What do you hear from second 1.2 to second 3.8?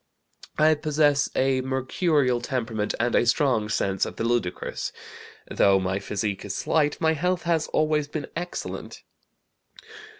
a mercurial temperament and a strong